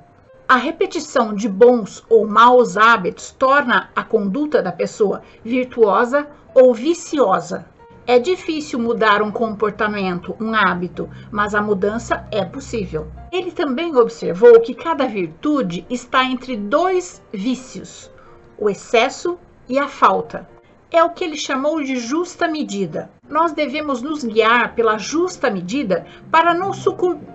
A 0.47 0.55
repetição 0.55 1.33
de 1.33 1.49
bons 1.49 2.05
ou 2.07 2.27
maus 2.27 2.77
hábitos 2.77 3.31
torna 3.31 3.89
a 3.95 4.03
conduta 4.03 4.61
da 4.61 4.71
pessoa 4.71 5.23
virtuosa 5.43 6.27
ou 6.53 6.75
viciosa. 6.75 7.65
É 8.09 8.17
difícil 8.17 8.79
mudar 8.79 9.21
um 9.21 9.29
comportamento, 9.29 10.33
um 10.39 10.55
hábito, 10.55 11.09
mas 11.29 11.53
a 11.53 11.61
mudança 11.61 12.25
é 12.31 12.45
possível. 12.45 13.11
Ele 13.33 13.51
também 13.51 13.93
observou 13.97 14.61
que 14.61 14.73
cada 14.73 15.05
virtude 15.05 15.85
está 15.89 16.23
entre 16.23 16.55
dois 16.55 17.21
vícios: 17.33 18.09
o 18.57 18.69
excesso 18.69 19.37
e 19.67 19.77
a 19.77 19.89
falta. 19.89 20.49
É 20.89 21.03
o 21.03 21.09
que 21.09 21.21
ele 21.21 21.35
chamou 21.35 21.83
de 21.83 21.97
justa 21.97 22.47
medida. 22.47 23.11
Nós 23.27 23.51
devemos 23.51 24.01
nos 24.01 24.23
guiar 24.23 24.73
pela 24.73 24.97
justa 24.97 25.49
medida 25.49 26.05
para 26.31 26.53
não 26.53 26.71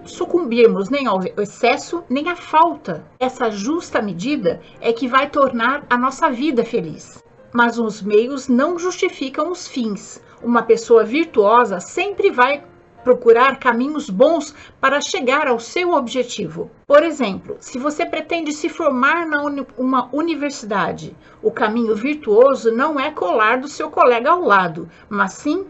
sucumbirmos 0.06 0.88
nem 0.88 1.06
ao 1.06 1.20
excesso 1.36 2.02
nem 2.08 2.30
à 2.30 2.34
falta. 2.34 3.04
Essa 3.20 3.50
justa 3.50 4.00
medida 4.00 4.58
é 4.80 4.90
que 4.90 5.06
vai 5.06 5.28
tornar 5.28 5.84
a 5.90 5.98
nossa 5.98 6.30
vida 6.30 6.64
feliz. 6.64 7.22
Mas 7.52 7.78
os 7.78 8.00
meios 8.00 8.48
não 8.48 8.78
justificam 8.78 9.50
os 9.50 9.68
fins. 9.68 10.18
Uma 10.42 10.62
pessoa 10.62 11.04
virtuosa 11.04 11.78
sempre 11.78 12.30
vai 12.30 12.64
procurar 13.04 13.58
caminhos 13.58 14.08
bons 14.10 14.54
para 14.80 15.00
chegar 15.00 15.46
ao 15.46 15.58
seu 15.58 15.92
objetivo. 15.92 16.70
Por 16.86 17.02
exemplo, 17.02 17.56
se 17.60 17.78
você 17.78 18.04
pretende 18.04 18.52
se 18.52 18.68
formar 18.68 19.26
na 19.26 19.42
uni 19.42 19.66
uma 19.76 20.08
universidade, 20.12 21.16
o 21.42 21.50
caminho 21.50 21.94
virtuoso 21.94 22.72
não 22.72 22.98
é 22.98 23.10
colar 23.10 23.58
do 23.58 23.68
seu 23.68 23.90
colega 23.90 24.30
ao 24.30 24.42
lado, 24.42 24.88
mas 25.08 25.34
sim 25.34 25.66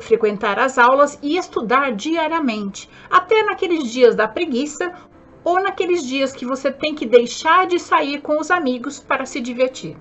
frequentar 0.00 0.58
as 0.58 0.78
aulas 0.78 1.16
e 1.22 1.36
estudar 1.36 1.92
diariamente, 1.92 2.90
até 3.08 3.44
naqueles 3.44 3.88
dias 3.90 4.16
da 4.16 4.26
preguiça 4.26 4.92
ou 5.44 5.62
naqueles 5.62 6.04
dias 6.04 6.32
que 6.32 6.44
você 6.44 6.72
tem 6.72 6.94
que 6.94 7.06
deixar 7.06 7.66
de 7.68 7.78
sair 7.78 8.20
com 8.20 8.40
os 8.40 8.50
amigos 8.50 8.98
para 8.98 9.24
se 9.24 9.40
divertir 9.40 9.96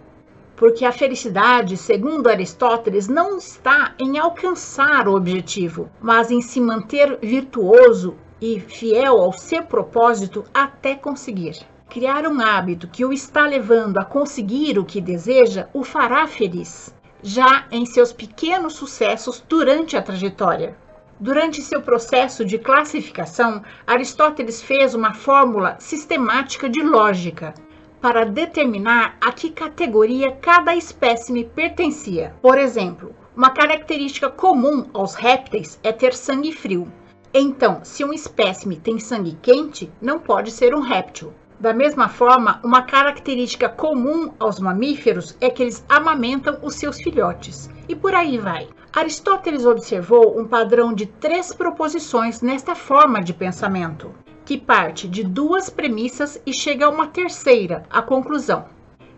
porque 0.57 0.83
a 0.83 0.91
felicidade, 0.91 1.77
segundo 1.77 2.27
Aristóteles, 2.27 3.07
não 3.07 3.37
está 3.37 3.93
em 3.99 4.17
alcançar 4.17 5.07
o 5.07 5.15
objetivo, 5.15 5.87
mas 6.01 6.31
em 6.31 6.41
se 6.41 6.59
manter 6.59 7.19
virtuoso 7.21 8.15
e 8.41 8.59
fiel 8.59 9.19
ao 9.19 9.31
seu 9.31 9.61
propósito 9.63 10.43
até 10.51 10.95
conseguir. 10.95 11.59
Criar 11.87 12.27
um 12.27 12.41
hábito 12.41 12.87
que 12.87 13.05
o 13.05 13.13
está 13.13 13.45
levando 13.45 13.99
a 13.99 14.03
conseguir 14.03 14.79
o 14.79 14.83
que 14.83 14.99
deseja 14.99 15.67
o 15.73 15.83
fará 15.83 16.25
feliz, 16.25 16.93
já 17.21 17.65
em 17.71 17.85
seus 17.85 18.11
pequenos 18.11 18.73
sucessos 18.73 19.43
durante 19.47 19.95
a 19.95 20.01
trajetória. 20.01 20.75
Durante 21.19 21.61
seu 21.61 21.81
processo 21.81 22.43
de 22.43 22.57
classificação, 22.57 23.61
Aristóteles 23.85 24.61
fez 24.61 24.95
uma 24.95 25.13
fórmula 25.13 25.75
sistemática 25.79 26.67
de 26.67 26.81
lógica 26.81 27.53
para 28.01 28.25
determinar 28.25 29.17
a 29.19 29.31
que 29.31 29.49
categoria 29.49 30.31
cada 30.31 30.75
espécime 30.75 31.43
pertencia. 31.43 32.35
Por 32.41 32.57
exemplo, 32.57 33.15
uma 33.35 33.49
característica 33.49 34.29
comum 34.29 34.87
aos 34.93 35.15
répteis 35.15 35.79
é 35.83 35.91
ter 35.91 36.13
sangue 36.13 36.51
frio. 36.51 36.91
Então, 37.33 37.81
se 37.83 38.03
um 38.03 38.13
espécime 38.13 38.77
tem 38.77 38.99
sangue 38.99 39.37
quente, 39.41 39.91
não 40.01 40.19
pode 40.19 40.51
ser 40.51 40.73
um 40.73 40.81
réptil. 40.81 41.33
Da 41.59 41.73
mesma 41.73 42.07
forma, 42.07 42.59
uma 42.63 42.83
característica 42.83 43.67
comum 43.67 44.31
aos 44.39 44.59
mamíferos 44.59 45.35
é 45.41 45.49
que 45.49 45.63
eles 45.63 45.83
amamentam 45.89 46.59
os 46.61 46.75
seus 46.75 47.01
filhotes. 47.01 47.69
E 47.89 47.95
por 47.95 48.13
aí 48.13 48.37
vai. 48.37 48.67
Aristóteles 48.93 49.65
observou 49.65 50.39
um 50.39 50.47
padrão 50.47 50.93
de 50.93 51.05
três 51.05 51.53
proposições 51.53 52.41
nesta 52.41 52.75
forma 52.75 53.21
de 53.21 53.33
pensamento 53.33 54.13
que 54.47 54.57
parte 54.57 55.09
de 55.09 55.25
duas 55.25 55.69
premissas 55.69 56.41
e 56.45 56.53
chega 56.53 56.85
a 56.85 56.89
uma 56.89 57.07
terceira, 57.07 57.83
a 57.89 58.01
conclusão. 58.01 58.63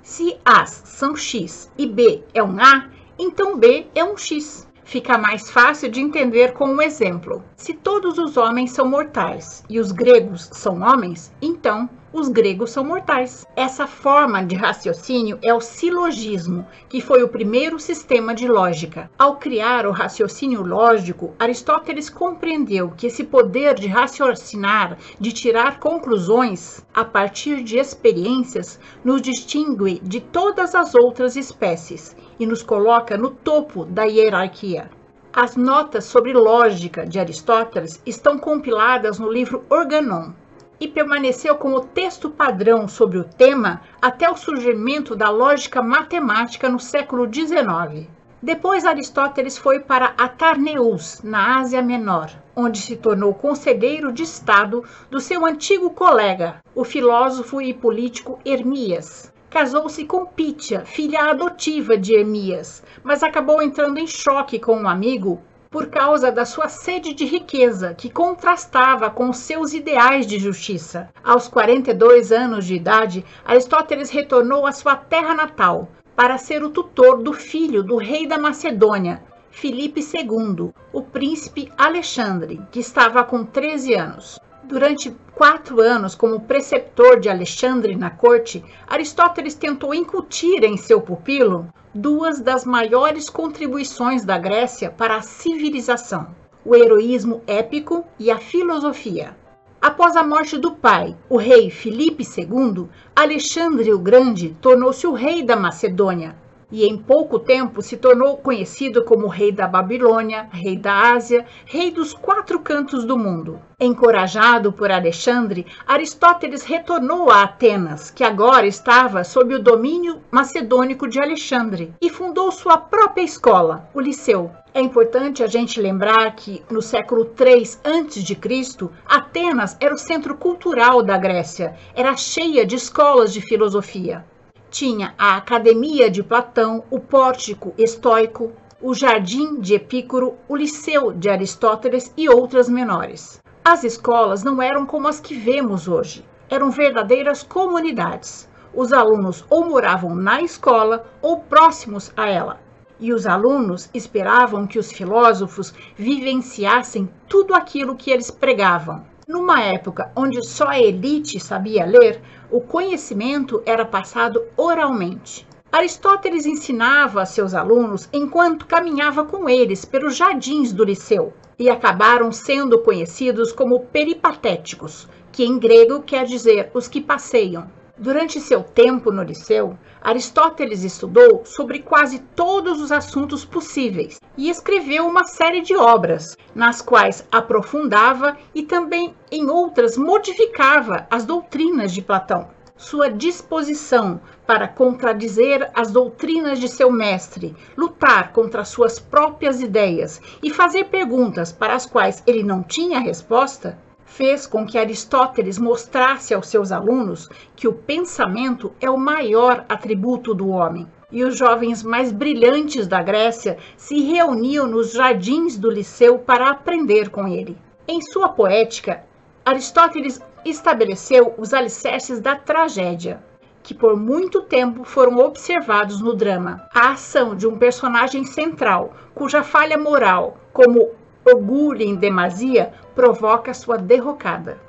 Se 0.01 0.35
A's 0.43 0.81
são 0.85 1.15
X 1.15 1.71
e 1.77 1.85
B 1.85 2.23
é 2.33 2.41
um 2.41 2.59
A, 2.59 2.89
então 3.15 3.55
B 3.55 3.85
é 3.93 4.03
um 4.03 4.17
X. 4.17 4.67
Fica 4.83 5.19
mais 5.19 5.47
fácil 5.51 5.91
de 5.91 6.01
entender 6.01 6.53
com 6.53 6.65
um 6.65 6.81
exemplo. 6.81 7.43
Se 7.55 7.75
todos 7.75 8.17
os 8.17 8.37
homens 8.37 8.71
são 8.71 8.89
mortais 8.89 9.63
e 9.69 9.79
os 9.79 9.91
gregos 9.91 10.49
são 10.51 10.81
homens, 10.81 11.31
então 11.39 11.87
os 12.11 12.27
gregos 12.27 12.71
são 12.71 12.83
mortais. 12.83 13.45
Essa 13.55 13.85
forma 13.85 14.43
de 14.43 14.55
raciocínio 14.55 15.37
é 15.41 15.53
o 15.53 15.61
silogismo, 15.61 16.65
que 16.87 17.01
foi 17.01 17.21
o 17.21 17.29
primeiro 17.29 17.79
sistema 17.79 18.33
de 18.33 18.47
lógica. 18.47 19.09
Ao 19.17 19.35
criar 19.35 19.85
o 19.85 19.91
raciocínio 19.91 20.61
lógico, 20.61 21.33
Aristóteles 21.37 22.09
compreendeu 22.09 22.91
que 22.97 23.07
esse 23.07 23.23
poder 23.23 23.75
de 23.75 23.87
raciocinar, 23.87 24.97
de 25.19 25.31
tirar 25.31 25.79
conclusões 25.79 26.83
a 26.93 27.05
partir 27.05 27.63
de 27.63 27.77
experiências, 27.77 28.79
nos 29.03 29.21
distingue 29.21 29.99
de 30.03 30.19
todas 30.19 30.73
as 30.73 30.95
outras 30.95 31.35
espécies 31.35 32.15
e 32.39 32.45
nos 32.45 32.63
coloca 32.63 33.17
no 33.17 33.29
topo 33.29 33.85
da 33.85 34.03
hierarquia. 34.03 34.89
As 35.31 35.55
notas 35.55 36.05
sobre 36.05 36.33
lógica 36.33 37.05
de 37.05 37.19
Aristóteles 37.19 38.01
estão 38.03 38.39
compiladas 38.39 39.19
no 39.19 39.31
livro 39.31 39.63
Organon, 39.69 40.31
e 40.79 40.87
permaneceu 40.87 41.55
como 41.55 41.81
texto 41.81 42.29
padrão 42.29 42.87
sobre 42.87 43.17
o 43.17 43.23
tema 43.23 43.81
até 44.01 44.29
o 44.29 44.37
surgimento 44.37 45.15
da 45.15 45.29
lógica 45.29 45.81
matemática 45.81 46.69
no 46.69 46.79
século 46.79 47.27
XIX. 47.31 48.07
Depois 48.41 48.85
Aristóteles 48.85 49.57
foi 49.57 49.81
para 49.81 50.13
Atarneus, 50.17 51.21
na 51.21 51.59
Ásia 51.59 51.81
Menor, 51.81 52.31
onde 52.55 52.79
se 52.79 52.95
tornou 52.95 53.33
conselheiro 53.33 54.13
de 54.13 54.23
Estado 54.23 54.83
do 55.11 55.19
seu 55.19 55.45
antigo 55.45 55.89
colega, 55.89 56.63
o 56.73 56.85
filósofo 56.85 57.61
e 57.61 57.73
político 57.73 58.39
Hermias. 58.45 59.33
Casou-se 59.49 60.05
com 60.05 60.25
Pitia, 60.25 60.85
filha 60.85 61.23
adotiva 61.23 61.97
de 61.97 62.13
Hermias, 62.13 62.81
mas 63.03 63.23
acabou 63.23 63.61
entrando 63.61 63.97
em 63.97 64.07
choque 64.07 64.57
com 64.57 64.77
um 64.77 64.87
amigo 64.87 65.41
por 65.69 65.87
causa 65.87 66.31
da 66.31 66.45
sua 66.45 66.67
sede 66.67 67.13
de 67.13 67.25
riqueza, 67.25 67.93
que 67.93 68.09
contrastava 68.09 69.09
com 69.09 69.31
seus 69.31 69.73
ideais 69.73 70.25
de 70.25 70.39
justiça. 70.39 71.09
Aos 71.23 71.47
42 71.47 72.31
anos 72.31 72.65
de 72.65 72.75
idade, 72.75 73.23
Aristóteles 73.45 74.09
retornou 74.09 74.65
à 74.65 74.71
sua 74.71 74.95
terra 74.95 75.35
natal 75.35 75.89
para 76.15 76.39
ser 76.39 76.63
o 76.63 76.71
tutor 76.71 77.21
do 77.21 77.33
filho 77.33 77.83
do 77.83 77.97
rei 77.97 78.25
da 78.25 78.37
Macedônia, 78.37 79.23
Filipe 79.51 80.01
II, 80.01 80.71
o 80.91 81.01
príncipe 81.03 81.71
Alexandre, 81.77 82.61
que 82.71 82.79
estava 82.79 83.23
com 83.23 83.45
13 83.45 83.93
anos. 83.93 84.39
Durante 84.63 85.15
quatro 85.33 85.81
anos, 85.81 86.15
como 86.15 86.41
preceptor 86.41 87.19
de 87.19 87.29
Alexandre 87.29 87.95
na 87.95 88.09
corte, 88.09 88.63
Aristóteles 88.87 89.55
tentou 89.55 89.93
incutir 89.93 90.63
em 90.63 90.77
seu 90.77 91.01
pupilo 91.01 91.71
duas 91.93 92.39
das 92.39 92.65
maiores 92.65 93.29
contribuições 93.29 94.23
da 94.23 94.37
Grécia 94.37 94.91
para 94.91 95.15
a 95.15 95.21
civilização: 95.21 96.27
o 96.63 96.75
heroísmo 96.75 97.41
épico 97.47 98.05
e 98.19 98.29
a 98.29 98.37
filosofia. 98.37 99.35
Após 99.81 100.15
a 100.15 100.23
morte 100.23 100.57
do 100.57 100.73
pai, 100.73 101.15
o 101.29 101.37
rei 101.37 101.69
Filipe 101.69 102.23
II, 102.23 102.87
Alexandre 103.15 103.93
o 103.93 103.99
Grande 103.99 104.55
tornou-se 104.61 105.07
o 105.07 105.13
rei 105.13 105.41
da 105.41 105.55
Macedônia, 105.55 106.35
e 106.71 106.85
em 106.85 106.97
pouco 106.97 107.39
tempo 107.39 107.81
se 107.81 107.97
tornou 107.97 108.37
conhecido 108.37 109.03
como 109.03 109.27
rei 109.27 109.51
da 109.51 109.67
Babilônia, 109.67 110.47
rei 110.51 110.77
da 110.77 111.13
Ásia, 111.13 111.45
rei 111.65 111.91
dos 111.91 112.13
quatro 112.13 112.59
cantos 112.59 113.05
do 113.05 113.17
mundo. 113.17 113.59
Encorajado 113.79 114.71
por 114.73 114.91
Alexandre, 114.91 115.65
Aristóteles 115.87 116.63
retornou 116.63 117.29
a 117.29 117.43
Atenas, 117.43 118.11
que 118.11 118.23
agora 118.23 118.67
estava 118.67 119.23
sob 119.23 119.55
o 119.55 119.63
domínio 119.63 120.21
macedônico 120.29 121.07
de 121.07 121.19
Alexandre, 121.19 121.93
e 122.01 122.09
fundou 122.09 122.51
sua 122.51 122.77
própria 122.77 123.23
escola, 123.23 123.89
o 123.93 123.99
Liceu. 123.99 124.51
É 124.73 124.81
importante 124.81 125.41
a 125.41 125.47
gente 125.47 125.81
lembrar 125.81 126.35
que 126.35 126.61
no 126.69 126.81
século 126.81 127.25
3 127.25 127.81
a.C., 127.83 128.89
Atenas 129.05 129.75
era 129.79 129.95
o 129.95 129.97
centro 129.97 130.35
cultural 130.35 131.01
da 131.01 131.17
Grécia, 131.17 131.75
era 131.95 132.15
cheia 132.15 132.65
de 132.65 132.75
escolas 132.75 133.33
de 133.33 133.41
filosofia. 133.41 134.23
Tinha 134.69 135.15
a 135.17 135.35
Academia 135.35 136.09
de 136.09 136.21
Platão, 136.21 136.83
o 136.91 136.99
Pórtico 136.99 137.73
Estoico, 137.77 138.51
o 138.81 138.93
Jardim 138.93 139.59
de 139.59 139.73
Epicuro, 139.73 140.35
o 140.47 140.55
Liceu 140.55 141.11
de 141.11 141.29
Aristóteles 141.29 142.13
e 142.15 142.29
outras 142.29 142.69
menores. 142.69 143.41
As 143.65 143.83
escolas 143.83 144.43
não 144.43 144.61
eram 144.61 144.85
como 144.85 145.07
as 145.07 145.19
que 145.19 145.35
vemos 145.35 145.87
hoje, 145.87 146.23
eram 146.49 146.69
verdadeiras 146.69 147.43
comunidades. 147.43 148.47
Os 148.73 148.93
alunos 148.93 149.43
ou 149.49 149.67
moravam 149.67 150.13
na 150.15 150.41
escola 150.41 151.05
ou 151.21 151.39
próximos 151.39 152.11
a 152.15 152.29
ela. 152.29 152.59
E 152.99 153.11
os 153.11 153.25
alunos 153.25 153.89
esperavam 153.93 154.67
que 154.67 154.77
os 154.77 154.91
filósofos 154.91 155.73
vivenciassem 155.97 157.09
tudo 157.27 157.55
aquilo 157.55 157.95
que 157.95 158.11
eles 158.11 158.29
pregavam. 158.29 159.03
Numa 159.29 159.61
época 159.61 160.11
onde 160.15 160.43
só 160.43 160.69
a 160.69 160.79
elite 160.81 161.39
sabia 161.39 161.85
ler, 161.85 162.19
o 162.49 162.59
conhecimento 162.59 163.61
era 163.63 163.85
passado 163.85 164.43
oralmente. 164.57 165.47
Aristóteles 165.71 166.47
ensinava 166.47 167.21
a 167.21 167.27
seus 167.27 167.53
alunos 167.53 168.09
enquanto 168.11 168.65
caminhava 168.65 169.23
com 169.23 169.47
eles 169.47 169.85
pelos 169.85 170.15
jardins 170.15 170.73
do 170.73 170.83
liceu 170.83 171.31
e 171.59 171.69
acabaram 171.69 172.31
sendo 172.31 172.79
conhecidos 172.79 173.51
como 173.51 173.81
peripatéticos, 173.81 175.07
que 175.31 175.45
em 175.45 175.59
grego 175.59 176.01
quer 176.01 176.25
dizer 176.25 176.71
os 176.73 176.87
que 176.87 176.99
passeiam. 176.99 177.69
Durante 178.01 178.39
seu 178.39 178.63
tempo 178.63 179.11
no 179.11 179.21
liceu, 179.21 179.77
Aristóteles 180.01 180.85
estudou 180.85 181.43
sobre 181.43 181.79
quase 181.79 182.19
todos 182.33 182.79
os 182.79 182.93
assuntos 182.93 183.43
possíveis 183.43 184.21
e 184.37 184.49
escreveu 184.49 185.05
uma 185.05 185.25
série 185.25 185.59
de 185.59 185.75
obras, 185.75 186.37
nas 186.55 186.81
quais 186.81 187.27
aprofundava 187.29 188.37
e 188.55 188.63
também 188.63 189.13
em 189.29 189.49
outras 189.49 189.97
modificava 189.97 191.07
as 191.11 191.25
doutrinas 191.25 191.91
de 191.91 192.01
Platão. 192.01 192.47
Sua 192.77 193.09
disposição 193.09 194.21
para 194.47 194.65
contradizer 194.65 195.69
as 195.75 195.91
doutrinas 195.91 196.57
de 196.57 196.69
seu 196.69 196.89
mestre, 196.89 197.53
lutar 197.75 198.31
contra 198.31 198.63
suas 198.63 198.97
próprias 198.97 199.59
ideias 199.59 200.21
e 200.41 200.49
fazer 200.49 200.85
perguntas 200.85 201.51
para 201.51 201.75
as 201.75 201.85
quais 201.85 202.23
ele 202.25 202.43
não 202.43 202.63
tinha 202.63 202.97
resposta, 202.97 203.77
fez 204.19 204.45
com 204.45 204.65
que 204.65 204.77
Aristóteles 204.77 205.57
mostrasse 205.57 206.33
aos 206.33 206.49
seus 206.49 206.73
alunos 206.73 207.29
que 207.55 207.69
o 207.69 207.73
pensamento 207.73 208.73
é 208.81 208.89
o 208.89 208.97
maior 208.97 209.63
atributo 209.69 210.35
do 210.35 210.49
homem. 210.49 210.85
E 211.09 211.23
os 211.23 211.37
jovens 211.37 211.81
mais 211.81 212.11
brilhantes 212.11 212.85
da 212.85 213.01
Grécia 213.01 213.57
se 213.77 214.01
reuniam 214.01 214.67
nos 214.67 214.91
jardins 214.91 215.57
do 215.57 215.71
Liceu 215.71 216.19
para 216.19 216.49
aprender 216.49 217.07
com 217.09 217.29
ele. 217.29 217.57
Em 217.87 218.01
sua 218.01 218.27
poética, 218.27 219.05
Aristóteles 219.45 220.19
estabeleceu 220.43 221.33
os 221.37 221.53
alicerces 221.53 222.19
da 222.19 222.35
tragédia, 222.35 223.23
que 223.63 223.73
por 223.73 223.95
muito 223.95 224.41
tempo 224.41 224.83
foram 224.83 225.17
observados 225.19 226.01
no 226.01 226.13
drama. 226.13 226.67
A 226.75 226.91
ação 226.91 227.37
de 227.37 227.47
um 227.47 227.57
personagem 227.57 228.25
central, 228.25 228.93
cuja 229.15 229.43
falha 229.43 229.77
moral, 229.77 230.37
como 230.51 230.98
orgulho 231.33 231.81
em 231.81 231.95
demasia, 231.95 232.73
provoca 232.95 233.53
sua 233.53 233.77
derrocada. 233.77 234.59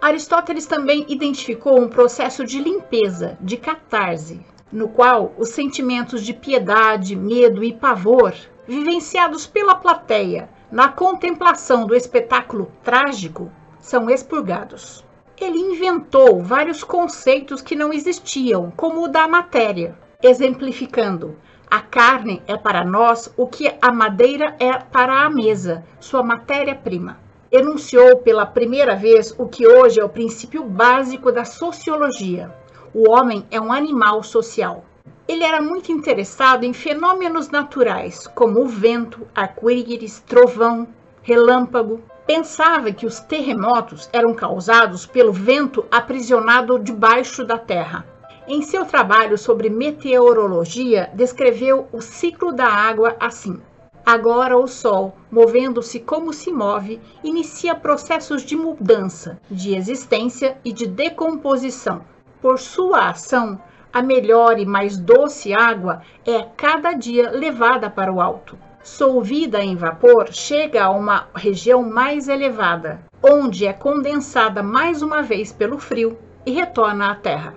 Aristóteles 0.00 0.66
também 0.66 1.04
identificou 1.08 1.78
um 1.78 1.88
processo 1.88 2.44
de 2.44 2.58
limpeza, 2.58 3.36
de 3.40 3.56
catarse, 3.56 4.40
no 4.72 4.88
qual 4.88 5.34
os 5.36 5.50
sentimentos 5.50 6.24
de 6.24 6.32
piedade, 6.32 7.14
medo 7.14 7.62
e 7.62 7.72
pavor, 7.72 8.32
vivenciados 8.66 9.46
pela 9.46 9.74
plateia 9.74 10.48
na 10.70 10.88
contemplação 10.88 11.86
do 11.86 11.94
espetáculo 11.94 12.70
trágico, 12.82 13.50
são 13.80 14.08
expurgados. 14.08 15.04
Ele 15.38 15.58
inventou 15.58 16.42
vários 16.42 16.84
conceitos 16.84 17.60
que 17.60 17.74
não 17.74 17.92
existiam, 17.92 18.72
como 18.76 19.04
o 19.04 19.08
da 19.08 19.26
matéria, 19.26 19.98
exemplificando 20.22 21.36
a 21.70 21.80
carne 21.80 22.42
é 22.48 22.56
para 22.56 22.84
nós 22.84 23.32
o 23.36 23.46
que 23.46 23.72
a 23.80 23.92
madeira 23.92 24.56
é 24.58 24.76
para 24.76 25.24
a 25.24 25.30
mesa, 25.30 25.84
sua 26.00 26.20
matéria-prima. 26.20 27.16
Enunciou 27.52 28.16
pela 28.16 28.44
primeira 28.44 28.96
vez 28.96 29.32
o 29.38 29.46
que 29.46 29.68
hoje 29.68 30.00
é 30.00 30.04
o 30.04 30.08
princípio 30.08 30.64
básico 30.64 31.30
da 31.30 31.44
sociologia. 31.44 32.52
O 32.92 33.08
homem 33.08 33.46
é 33.52 33.60
um 33.60 33.72
animal 33.72 34.20
social. 34.24 34.84
Ele 35.28 35.44
era 35.44 35.62
muito 35.62 35.92
interessado 35.92 36.64
em 36.64 36.72
fenômenos 36.72 37.50
naturais, 37.50 38.26
como 38.26 38.62
o 38.62 38.66
vento, 38.66 39.28
arco-íris, 39.32 40.18
trovão, 40.26 40.88
relâmpago. 41.22 42.02
Pensava 42.26 42.90
que 42.90 43.06
os 43.06 43.20
terremotos 43.20 44.10
eram 44.12 44.34
causados 44.34 45.06
pelo 45.06 45.32
vento 45.32 45.86
aprisionado 45.88 46.80
debaixo 46.80 47.44
da 47.44 47.58
terra. 47.58 48.04
Em 48.48 48.62
seu 48.62 48.84
trabalho 48.84 49.36
sobre 49.36 49.68
meteorologia, 49.68 51.10
descreveu 51.14 51.86
o 51.92 52.00
ciclo 52.00 52.52
da 52.52 52.66
água 52.66 53.14
assim: 53.20 53.60
Agora 54.04 54.56
o 54.56 54.66
Sol, 54.66 55.14
movendo-se 55.30 56.00
como 56.00 56.32
se 56.32 56.50
move, 56.50 57.00
inicia 57.22 57.74
processos 57.74 58.42
de 58.42 58.56
mudança, 58.56 59.38
de 59.50 59.76
existência 59.76 60.56
e 60.64 60.72
de 60.72 60.86
decomposição. 60.86 62.02
Por 62.40 62.58
sua 62.58 63.10
ação, 63.10 63.60
a 63.92 64.00
melhor 64.00 64.58
e 64.58 64.64
mais 64.64 64.96
doce 64.96 65.52
água 65.52 66.00
é 66.26 66.42
cada 66.56 66.94
dia 66.94 67.30
levada 67.30 67.90
para 67.90 68.12
o 68.12 68.20
alto. 68.20 68.58
Solvida 68.82 69.62
em 69.62 69.76
vapor, 69.76 70.32
chega 70.32 70.84
a 70.84 70.90
uma 70.90 71.28
região 71.34 71.82
mais 71.82 72.26
elevada, 72.28 73.00
onde 73.22 73.66
é 73.66 73.72
condensada 73.72 74.62
mais 74.62 75.02
uma 75.02 75.22
vez 75.22 75.52
pelo 75.52 75.78
frio 75.78 76.16
e 76.46 76.50
retorna 76.50 77.10
à 77.10 77.14
Terra. 77.14 77.54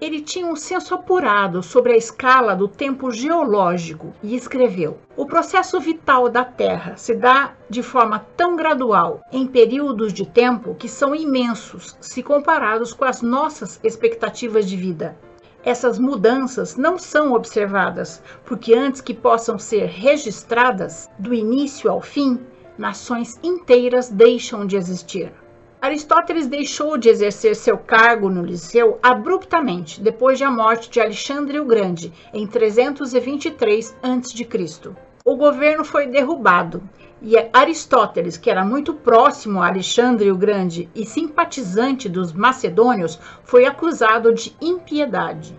Ele 0.00 0.22
tinha 0.22 0.46
um 0.46 0.56
senso 0.56 0.94
apurado 0.94 1.62
sobre 1.62 1.92
a 1.92 1.96
escala 1.96 2.56
do 2.56 2.66
tempo 2.66 3.10
geológico 3.10 4.14
e 4.22 4.34
escreveu: 4.34 4.96
O 5.14 5.26
processo 5.26 5.78
vital 5.78 6.30
da 6.30 6.42
Terra 6.42 6.96
se 6.96 7.14
dá 7.14 7.52
de 7.68 7.82
forma 7.82 8.24
tão 8.34 8.56
gradual, 8.56 9.20
em 9.30 9.46
períodos 9.46 10.14
de 10.14 10.24
tempo 10.24 10.74
que 10.74 10.88
são 10.88 11.14
imensos 11.14 11.98
se 12.00 12.22
comparados 12.22 12.94
com 12.94 13.04
as 13.04 13.20
nossas 13.20 13.78
expectativas 13.84 14.66
de 14.66 14.74
vida. 14.74 15.18
Essas 15.62 15.98
mudanças 15.98 16.76
não 16.76 16.98
são 16.98 17.34
observadas, 17.34 18.22
porque 18.46 18.72
antes 18.72 19.02
que 19.02 19.12
possam 19.12 19.58
ser 19.58 19.84
registradas, 19.84 21.10
do 21.18 21.34
início 21.34 21.90
ao 21.90 22.00
fim, 22.00 22.40
nações 22.78 23.38
inteiras 23.42 24.08
deixam 24.08 24.66
de 24.66 24.76
existir. 24.76 25.30
Aristóteles 25.82 26.46
deixou 26.46 26.98
de 26.98 27.08
exercer 27.08 27.56
seu 27.56 27.78
cargo 27.78 28.28
no 28.28 28.44
Liceu 28.44 28.98
abruptamente 29.02 29.98
depois 29.98 30.38
da 30.38 30.50
morte 30.50 30.90
de 30.90 31.00
Alexandre 31.00 31.58
o 31.58 31.64
Grande, 31.64 32.12
em 32.34 32.46
323 32.46 33.96
a.C. 34.02 34.90
O 35.24 35.36
governo 35.36 35.82
foi 35.82 36.06
derrubado 36.06 36.82
e 37.22 37.34
Aristóteles, 37.50 38.36
que 38.36 38.50
era 38.50 38.62
muito 38.62 38.92
próximo 38.92 39.62
a 39.62 39.68
Alexandre 39.68 40.30
o 40.30 40.36
Grande 40.36 40.86
e 40.94 41.06
simpatizante 41.06 42.10
dos 42.10 42.30
macedônios, 42.30 43.18
foi 43.42 43.64
acusado 43.64 44.34
de 44.34 44.54
impiedade 44.60 45.58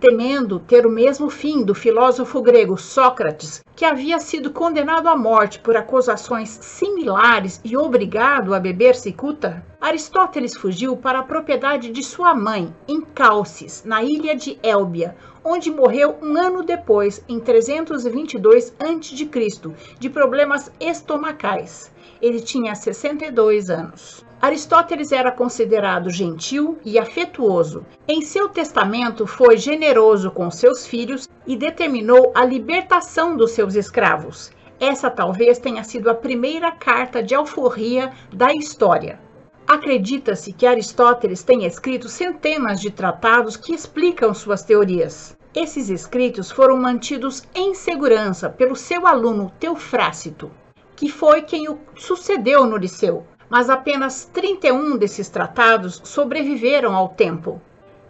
temendo 0.00 0.58
ter 0.58 0.86
o 0.86 0.90
mesmo 0.90 1.28
fim 1.28 1.62
do 1.62 1.74
filósofo 1.74 2.40
grego 2.40 2.78
Sócrates, 2.78 3.62
que 3.76 3.84
havia 3.84 4.18
sido 4.18 4.50
condenado 4.50 5.08
à 5.08 5.14
morte 5.14 5.60
por 5.60 5.76
acusações 5.76 6.48
similares 6.48 7.60
e 7.62 7.76
obrigado 7.76 8.54
a 8.54 8.58
beber 8.58 8.96
cicuta, 8.96 9.62
Aristóteles 9.78 10.56
fugiu 10.56 10.96
para 10.96 11.18
a 11.18 11.22
propriedade 11.22 11.90
de 11.90 12.02
sua 12.02 12.34
mãe, 12.34 12.74
em 12.88 13.00
Calcis, 13.00 13.84
na 13.84 14.02
ilha 14.02 14.34
de 14.34 14.58
Élbia, 14.62 15.14
onde 15.44 15.70
morreu 15.70 16.16
um 16.22 16.36
ano 16.36 16.62
depois, 16.62 17.22
em 17.28 17.38
322 17.38 18.74
a.C., 18.78 19.74
de 19.98 20.10
problemas 20.10 20.72
estomacais. 20.80 21.90
Ele 22.20 22.40
tinha 22.40 22.74
62 22.74 23.70
anos. 23.70 24.24
Aristóteles 24.40 25.12
era 25.12 25.30
considerado 25.30 26.08
gentil 26.08 26.78
e 26.82 26.98
afetuoso. 26.98 27.84
Em 28.08 28.22
seu 28.22 28.48
testamento, 28.48 29.26
foi 29.26 29.58
generoso 29.58 30.30
com 30.30 30.50
seus 30.50 30.86
filhos 30.86 31.28
e 31.46 31.54
determinou 31.54 32.32
a 32.34 32.42
libertação 32.42 33.36
dos 33.36 33.50
seus 33.50 33.74
escravos. 33.74 34.50
Essa 34.80 35.10
talvez 35.10 35.58
tenha 35.58 35.84
sido 35.84 36.08
a 36.08 36.14
primeira 36.14 36.72
carta 36.72 37.22
de 37.22 37.34
alforria 37.34 38.12
da 38.32 38.50
história. 38.54 39.20
Acredita-se 39.68 40.54
que 40.54 40.66
Aristóteles 40.66 41.42
tenha 41.42 41.66
escrito 41.66 42.08
centenas 42.08 42.80
de 42.80 42.90
tratados 42.90 43.58
que 43.58 43.74
explicam 43.74 44.32
suas 44.32 44.62
teorias. 44.62 45.36
Esses 45.54 45.90
escritos 45.90 46.50
foram 46.50 46.78
mantidos 46.78 47.42
em 47.54 47.74
segurança 47.74 48.48
pelo 48.48 48.74
seu 48.74 49.06
aluno 49.06 49.52
Teofrácito, 49.60 50.50
que 50.96 51.10
foi 51.10 51.42
quem 51.42 51.68
o 51.68 51.78
sucedeu 51.94 52.64
no 52.64 52.78
Liceu, 52.78 53.26
mas 53.50 53.68
apenas 53.68 54.24
31 54.32 54.96
desses 54.96 55.28
tratados 55.28 56.00
sobreviveram 56.04 56.94
ao 56.94 57.08
tempo 57.08 57.60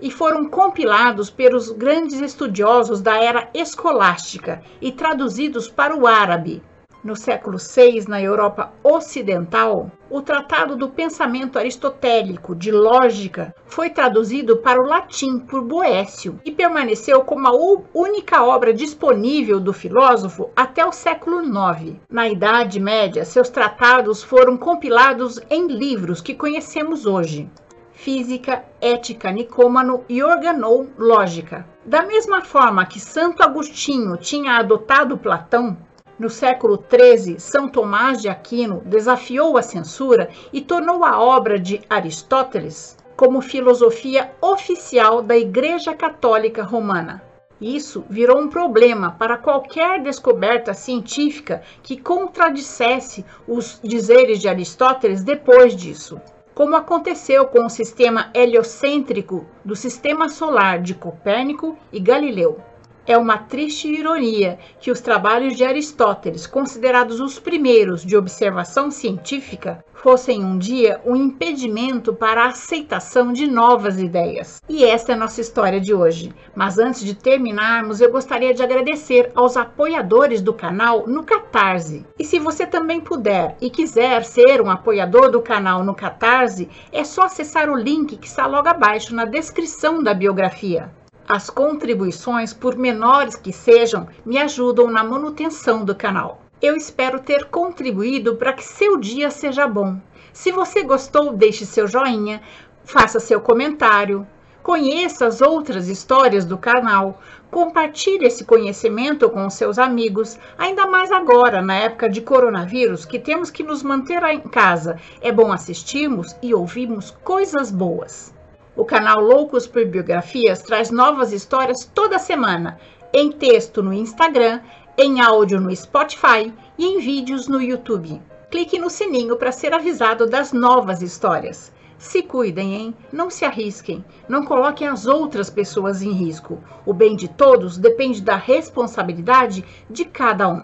e 0.00 0.10
foram 0.10 0.48
compilados 0.48 1.30
pelos 1.30 1.70
grandes 1.70 2.20
estudiosos 2.20 3.00
da 3.00 3.16
era 3.16 3.48
escolástica 3.54 4.62
e 4.80 4.92
traduzidos 4.92 5.68
para 5.68 5.96
o 5.96 6.06
árabe. 6.06 6.62
No 7.02 7.16
século 7.16 7.58
VI, 7.58 8.06
na 8.08 8.20
Europa 8.20 8.72
Ocidental, 8.82 9.90
o 10.10 10.20
Tratado 10.20 10.76
do 10.76 10.88
Pensamento 10.88 11.58
Aristotélico 11.58 12.54
de 12.54 12.70
Lógica 12.70 13.54
foi 13.66 13.90
traduzido 13.90 14.58
para 14.58 14.82
o 14.82 14.86
latim 14.86 15.38
por 15.38 15.62
Boécio 15.62 16.40
e 16.44 16.50
permaneceu 16.50 17.22
como 17.22 17.46
a 17.46 17.52
única 17.94 18.44
obra 18.44 18.74
disponível 18.74 19.60
do 19.60 19.72
filósofo 19.72 20.50
até 20.54 20.84
o 20.84 20.92
século 20.92 21.42
IX. 21.42 21.96
Na 22.10 22.28
Idade 22.28 22.80
Média, 22.80 23.24
seus 23.24 23.48
tratados 23.48 24.22
foram 24.22 24.56
compilados 24.56 25.40
em 25.48 25.68
livros 25.68 26.20
que 26.20 26.34
conhecemos 26.34 27.06
hoje. 27.06 27.48
Física, 27.92 28.64
Ética, 28.80 29.30
Nicômano 29.30 30.04
e 30.08 30.22
Organou 30.22 30.88
Lógica. 30.96 31.66
Da 31.84 32.02
mesma 32.02 32.40
forma 32.40 32.86
que 32.86 32.98
Santo 32.98 33.42
Agostinho 33.42 34.16
tinha 34.16 34.58
adotado 34.58 35.18
Platão, 35.18 35.76
no 36.20 36.28
século 36.28 36.76
XIII, 36.76 37.40
São 37.40 37.66
Tomás 37.66 38.20
de 38.20 38.28
Aquino 38.28 38.82
desafiou 38.84 39.56
a 39.56 39.62
censura 39.62 40.28
e 40.52 40.60
tornou 40.60 41.02
a 41.02 41.18
obra 41.18 41.58
de 41.58 41.80
Aristóteles 41.88 42.94
como 43.16 43.40
filosofia 43.40 44.30
oficial 44.38 45.22
da 45.22 45.34
Igreja 45.34 45.94
Católica 45.94 46.62
Romana. 46.62 47.22
Isso 47.58 48.04
virou 48.10 48.38
um 48.38 48.50
problema 48.50 49.12
para 49.18 49.38
qualquer 49.38 50.02
descoberta 50.02 50.74
científica 50.74 51.62
que 51.82 51.96
contradissesse 51.96 53.24
os 53.48 53.80
dizeres 53.82 54.40
de 54.40 54.48
Aristóteles 54.48 55.24
depois 55.24 55.74
disso, 55.74 56.20
como 56.54 56.76
aconteceu 56.76 57.46
com 57.46 57.64
o 57.64 57.70
sistema 57.70 58.28
heliocêntrico 58.34 59.46
do 59.64 59.74
sistema 59.74 60.28
solar 60.28 60.82
de 60.82 60.94
Copérnico 60.94 61.78
e 61.90 61.98
Galileu. 61.98 62.60
É 63.06 63.16
uma 63.16 63.38
triste 63.38 63.88
ironia 63.88 64.58
que 64.78 64.90
os 64.90 65.00
trabalhos 65.00 65.56
de 65.56 65.64
Aristóteles, 65.64 66.46
considerados 66.46 67.18
os 67.18 67.38
primeiros 67.38 68.04
de 68.04 68.16
observação 68.16 68.90
científica, 68.90 69.82
fossem 69.94 70.42
um 70.42 70.58
dia 70.58 71.00
um 71.04 71.14
impedimento 71.14 72.14
para 72.14 72.44
a 72.44 72.48
aceitação 72.48 73.32
de 73.32 73.46
novas 73.46 74.00
ideias. 74.00 74.62
E 74.68 74.84
esta 74.84 75.12
é 75.12 75.14
a 75.14 75.18
nossa 75.18 75.40
história 75.40 75.80
de 75.80 75.94
hoje. 75.94 76.34
Mas 76.54 76.78
antes 76.78 77.04
de 77.04 77.14
terminarmos, 77.14 78.00
eu 78.00 78.10
gostaria 78.10 78.54
de 78.54 78.62
agradecer 78.62 79.30
aos 79.34 79.56
apoiadores 79.56 80.40
do 80.40 80.54
canal 80.54 81.06
no 81.06 81.22
Catarse. 81.22 82.06
E 82.18 82.24
se 82.24 82.38
você 82.38 82.66
também 82.66 83.00
puder 83.00 83.56
e 83.60 83.68
quiser 83.68 84.24
ser 84.24 84.62
um 84.62 84.70
apoiador 84.70 85.30
do 85.30 85.42
canal 85.42 85.84
no 85.84 85.94
Catarse, 85.94 86.68
é 86.92 87.04
só 87.04 87.24
acessar 87.24 87.68
o 87.68 87.76
link 87.76 88.16
que 88.16 88.26
está 88.26 88.46
logo 88.46 88.68
abaixo 88.68 89.14
na 89.14 89.24
descrição 89.24 90.02
da 90.02 90.14
biografia. 90.14 90.90
As 91.32 91.48
contribuições, 91.48 92.52
por 92.52 92.76
menores 92.76 93.36
que 93.36 93.52
sejam, 93.52 94.08
me 94.26 94.36
ajudam 94.36 94.90
na 94.90 95.04
manutenção 95.04 95.84
do 95.84 95.94
canal. 95.94 96.42
Eu 96.60 96.74
espero 96.74 97.20
ter 97.20 97.44
contribuído 97.44 98.34
para 98.34 98.52
que 98.52 98.64
seu 98.64 98.96
dia 98.96 99.30
seja 99.30 99.64
bom. 99.64 99.96
Se 100.32 100.50
você 100.50 100.82
gostou, 100.82 101.32
deixe 101.32 101.64
seu 101.64 101.86
joinha, 101.86 102.42
faça 102.82 103.20
seu 103.20 103.40
comentário, 103.40 104.26
conheça 104.60 105.24
as 105.24 105.40
outras 105.40 105.86
histórias 105.86 106.44
do 106.44 106.58
canal, 106.58 107.20
compartilhe 107.48 108.26
esse 108.26 108.44
conhecimento 108.44 109.30
com 109.30 109.48
seus 109.48 109.78
amigos, 109.78 110.36
ainda 110.58 110.84
mais 110.88 111.12
agora, 111.12 111.62
na 111.62 111.76
época 111.76 112.08
de 112.08 112.20
coronavírus, 112.20 113.04
que 113.04 113.20
temos 113.20 113.52
que 113.52 113.62
nos 113.62 113.84
manter 113.84 114.20
em 114.24 114.40
casa. 114.40 114.98
É 115.20 115.30
bom 115.30 115.52
assistirmos 115.52 116.34
e 116.42 116.52
ouvirmos 116.52 117.12
coisas 117.22 117.70
boas. 117.70 118.34
O 118.80 118.84
canal 118.86 119.20
Loucos 119.20 119.66
por 119.66 119.84
Biografias 119.84 120.62
traz 120.62 120.90
novas 120.90 121.34
histórias 121.34 121.84
toda 121.94 122.18
semana, 122.18 122.80
em 123.12 123.30
texto 123.30 123.82
no 123.82 123.92
Instagram, 123.92 124.58
em 124.96 125.20
áudio 125.20 125.60
no 125.60 125.76
Spotify 125.76 126.50
e 126.78 126.86
em 126.86 126.98
vídeos 126.98 127.46
no 127.46 127.60
YouTube. 127.60 128.22
Clique 128.50 128.78
no 128.78 128.88
sininho 128.88 129.36
para 129.36 129.52
ser 129.52 129.74
avisado 129.74 130.26
das 130.26 130.54
novas 130.54 131.02
histórias. 131.02 131.70
Se 131.98 132.22
cuidem, 132.22 132.72
hein? 132.74 132.94
Não 133.12 133.28
se 133.28 133.44
arrisquem. 133.44 134.02
Não 134.26 134.46
coloquem 134.46 134.88
as 134.88 135.06
outras 135.06 135.50
pessoas 135.50 136.00
em 136.00 136.12
risco. 136.12 136.58
O 136.86 136.94
bem 136.94 137.14
de 137.14 137.28
todos 137.28 137.76
depende 137.76 138.22
da 138.22 138.36
responsabilidade 138.36 139.62
de 139.90 140.06
cada 140.06 140.48
um. 140.48 140.62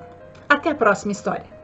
Até 0.49 0.71
a 0.71 0.75
próxima 0.75 1.13
história. 1.13 1.56